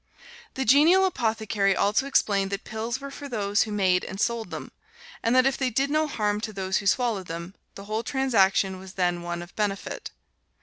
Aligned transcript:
The 0.55 0.65
genial 0.65 1.05
apothecary 1.05 1.75
also 1.75 2.07
explained 2.07 2.49
that 2.49 2.63
pills 2.63 2.99
were 2.99 3.11
for 3.11 3.29
those 3.29 3.61
who 3.61 3.71
made 3.71 4.03
and 4.03 4.19
sold 4.19 4.49
them, 4.49 4.71
and 5.21 5.35
that 5.35 5.45
if 5.45 5.57
they 5.59 5.69
did 5.69 5.91
no 5.91 6.07
harm 6.07 6.41
to 6.41 6.51
those 6.51 6.77
who 6.77 6.87
swallowed 6.87 7.27
them, 7.27 7.53
the 7.75 7.83
whole 7.85 8.01
transaction 8.01 8.79
was 8.79 8.93
then 8.93 9.21
one 9.21 9.43
of 9.43 9.55
benefit. 9.55 10.09